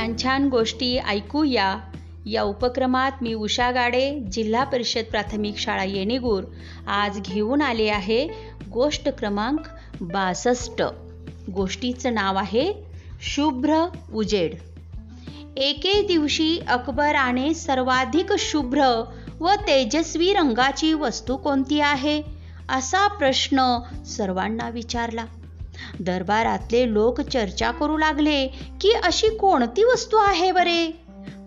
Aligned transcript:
छान 0.00 0.14
छान 0.22 0.48
गोष्टी 0.48 0.96
ऐकूया 0.96 1.78
या. 2.26 2.42
उपक्रमात 2.42 3.10
मी 3.22 3.34
उषा 3.34 3.70
गाडे 3.70 4.20
जिल्हा 4.32 4.64
परिषद 4.64 5.10
प्राथमिक 5.10 5.56
शाळा 5.56 5.84
येणेगूर 5.84 6.44
आज 6.86 7.20
घेऊन 7.20 7.62
आले 7.62 7.88
आहे 7.88 8.28
गोष्ट 8.72 9.08
क्रमांक 9.08 9.60
बासष्ट. 10.00 10.82
गोष्टीचं 11.52 12.14
नाव 12.14 12.36
आहे 12.36 12.72
शुभ्र 13.22 13.86
उजेड. 14.14 14.54
एके 15.56 16.06
दिवशी 16.06 16.58
अकबराने 16.68 17.54
सर्वाधिक 17.54 18.32
शुभ्र 18.38 19.04
व 19.40 19.50
तेजस्वी 19.50 20.32
रंगाची 20.32 20.92
वस्तू 20.92 21.36
कोणती 21.36 21.80
आहे? 21.80 22.22
असा 22.68 23.06
प्रश्न 23.08 23.78
सर्वांना 24.06 24.68
विचारला. 24.68 25.24
दरबारातले 26.00 26.92
लोक 26.92 27.20
चर्चा 27.20 27.70
करू 27.70 27.98
लागले 27.98 28.46
की 28.80 28.92
अशी 29.04 29.28
कोणती 29.28 29.84
वस्तू 29.84 30.16
आहे 30.16 30.52
बरे? 30.52 31.00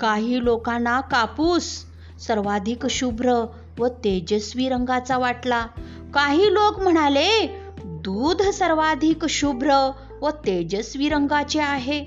काही 0.00 0.44
लोकांना 0.44 1.00
कापूस 1.00 1.84
सर्वाधिक 2.26 2.86
शुभ्र 2.86 3.46
व 3.78 3.88
तेजस्वी 3.88 4.68
रंगाचा 4.68 5.18
वाटला. 5.18 5.66
काही 6.14 6.54
लोक 6.54 6.80
म्हणाले 6.80 7.56
दूध 7.84 8.42
सर्वाधिक 8.42 9.24
शुभ्र 9.24 9.90
व 10.20 10.30
तेजस्वी 10.30 11.08
रंगाचे 11.08 11.60
आहे. 11.60 12.06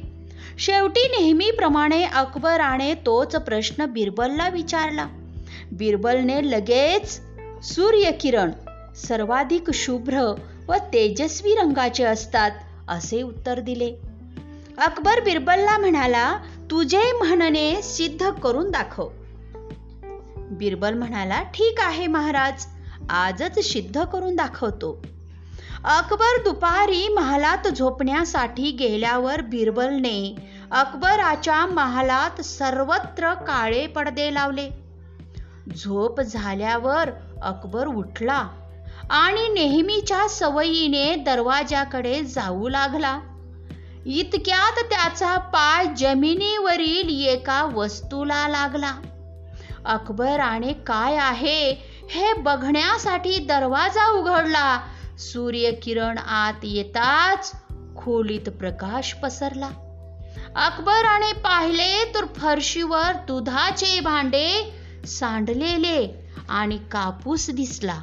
शेवटी 0.60 1.08
नेहमीप्रमाणे 1.08 2.04
अकबराने 2.04 2.94
तोच 2.94 3.36
प्रश्न 3.36 3.86
बिरबलला 3.86 4.50
विचारला. 4.50 5.08
बिरबलने 5.72 6.52
लगेच 6.52 7.22
सूर्यकिरण 7.64 8.52
सर्वाधिक 8.96 9.72
शुभ्र 9.74 10.34
व 10.68 10.74
तेजस्वी 10.74 11.56
रंगाचे 11.56 12.04
असतात 12.04 12.52
असे 12.88 13.22
उत्तर 13.22 13.60
दिले. 13.60 13.96
अकबर 14.78 15.20
बिरबलला 15.20 15.78
म्हणाला 15.78 16.38
तुझे 16.72 17.12
म्हणणे 17.12 17.82
सिद्ध 17.82 18.30
करून 18.30 18.72
दाखव. 18.72 19.10
बिरबल 20.36 20.94
म्हणाला 20.94 21.44
ठीक 21.44 21.76
आहे 21.80 22.08
महाराज 22.08 22.66
आजच 23.10 23.60
सिद्ध 23.60 24.04
करून 24.04 24.36
दाखवतो. 24.36 25.02
अकबर 25.84 26.44
दुपारी 26.44 27.08
महालात 27.08 27.68
झोपण्यासाठी 27.68 28.72
गेल्यावर 28.72 29.42
बिरबलने 29.42 30.36
अकबराच्या 30.72 31.66
महालात 31.66 32.42
सर्वत्र 32.42 33.34
काळे 33.34 33.88
पडदे 33.88 34.34
लावले. 34.34 34.70
झोप 35.78 36.22
झाल्यावर 36.22 37.10
अकबर 37.42 37.88
उठला. 37.88 38.48
आणि 39.10 39.48
नेहमीच्या 39.48 40.28
सवयीने 40.30 41.16
दरवाजाकडे 41.16 42.24
जाऊ 42.24 42.70
लागला. 42.70 43.20
इतक्यात 44.06 44.84
त्याचा 44.84 45.38
पाय 45.38 45.86
जमिनीवरील 45.98 47.28
एका 47.28 47.64
वस्तूला 47.64 48.48
लागला. 48.48 48.96
अकबराने 49.86 50.74
काय 50.74 51.16
आहे 51.16 51.74
हे 52.10 52.34
बघण्यासाठी 52.34 53.38
दरवाजा 53.38 54.12
उघडला. 54.12 54.82
सूर्यकिरण 55.20 56.18
आत 56.18 56.60
येताच 56.64 57.52
खोलीत 57.98 58.50
प्रकाश 58.50 59.14
पसरला. 59.14 59.70
अकबराने 60.56 61.34
पाहिले 61.34 62.12
तर 62.16 62.26
फरशीवर 62.26 63.12
दुधाचे 63.28 64.00
भांडे 64.00 64.74
सांडलेले 65.08 66.26
आणि 66.50 66.78
कापूस 66.92 67.50
दिसला. 67.50 68.00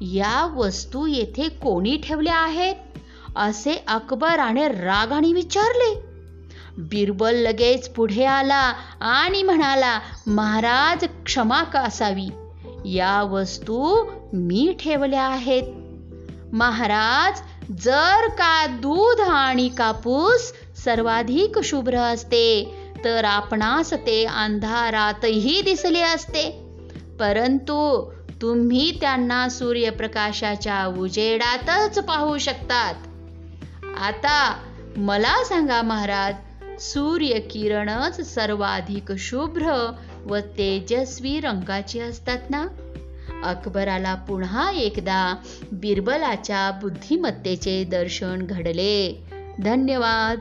या 0.00 0.54
वस्तू 0.56 1.06
येथे 1.06 1.48
कोणी 1.48 1.96
ठेवल्या 1.96 2.36
आहेत? 2.36 2.74
असे 3.36 3.84
अकबराने 3.88 4.68
रागाने 4.68 5.32
विचारले. 5.32 6.02
बिरबल 6.78 7.34
लगेच 7.34 7.88
पुढे 7.88 8.24
आला 8.24 8.74
आणि 9.00 9.42
म्हणाला 9.42 10.00
महाराज 10.26 11.04
क्षमा 11.26 11.62
का 11.62 11.80
असावी 11.80 12.28
या 12.84 13.22
वस्तू 13.22 14.06
मी 14.32 14.76
ठेवल्या 14.80 15.24
आहेत. 15.24 15.62
महाराज 16.52 17.40
जर 17.80 18.28
का 18.28 18.66
दूध 18.66 19.20
आणि 19.20 19.68
कापूस 19.68 20.52
सर्वाधिक 20.84 21.58
शुभ्र 21.58 21.96
असते 21.96 22.74
तर 23.04 23.24
आपणास 23.24 23.92
ते 23.92 24.24
अंधारातही 24.24 25.62
दिसले 25.62 26.00
असते. 26.00 26.64
परंतु 27.20 28.10
तुम्ही 28.42 29.00
त्यांना 29.00 29.48
सूर्यप्रकाशाच्या 29.48 30.86
उजेडातच 30.86 31.98
पाहू 31.98 32.38
शकतात. 32.38 32.94
आता 33.98 34.56
मला 34.96 35.44
सांगा 35.44 35.82
महाराज 35.82 36.34
सूर्यकिरणच 36.80 38.34
सर्वाधिक 38.34 39.12
शुभ्र 39.18 39.92
व 40.26 40.36
तेजस्वी 40.36 41.40
रंगाची 41.40 42.00
असतात 42.00 42.38
ना? 42.50 42.66
अकबराला 43.44 44.14
पुन्हा 44.14 44.70
एकदा 44.70 45.36
बिरबलाच्या 45.72 46.70
बुद्धिमत्तेचे 46.70 47.84
दर्शन 47.84 48.46
घडले. 48.46 49.24
धन्यवाद. 49.64 50.38